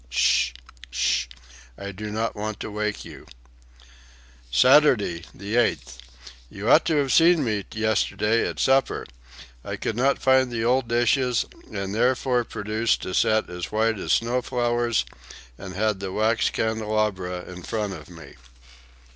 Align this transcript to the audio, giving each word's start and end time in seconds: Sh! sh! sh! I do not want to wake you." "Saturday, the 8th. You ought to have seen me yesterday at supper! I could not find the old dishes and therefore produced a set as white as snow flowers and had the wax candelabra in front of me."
Sh! 0.09 0.51
sh! 0.89 1.27
sh! 1.27 1.27
I 1.77 1.91
do 1.91 2.09
not 2.09 2.35
want 2.35 2.59
to 2.61 2.71
wake 2.71 3.05
you." 3.05 3.27
"Saturday, 4.49 5.25
the 5.31 5.53
8th. 5.57 5.97
You 6.49 6.71
ought 6.71 6.85
to 6.85 6.95
have 6.97 7.13
seen 7.13 7.43
me 7.43 7.63
yesterday 7.71 8.47
at 8.49 8.59
supper! 8.59 9.05
I 9.63 9.75
could 9.75 9.95
not 9.95 10.17
find 10.17 10.51
the 10.51 10.65
old 10.65 10.87
dishes 10.87 11.45
and 11.71 11.93
therefore 11.93 12.43
produced 12.43 13.05
a 13.05 13.13
set 13.13 13.47
as 13.51 13.71
white 13.71 13.99
as 13.99 14.13
snow 14.13 14.41
flowers 14.41 15.05
and 15.55 15.75
had 15.75 15.99
the 15.99 16.11
wax 16.11 16.49
candelabra 16.49 17.43
in 17.43 17.61
front 17.61 17.93
of 17.93 18.09
me." 18.09 18.33